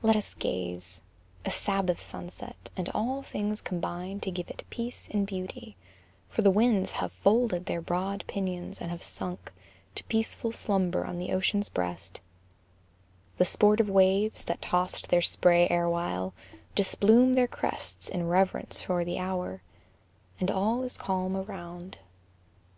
[0.00, 1.02] Let us gaze:
[1.44, 5.76] A Sabbath sunset; and all things combine To give it peace and beauty;
[6.30, 9.52] for the winds Have folded their broad pinions, and have sunk
[9.96, 12.22] To peaceful slumber on the ocean's breast
[13.36, 16.32] The sportive waves, that tossed their spray erewhile,
[16.74, 19.60] Displume their crests in reverence for the hour,
[20.40, 21.98] And all is calm around.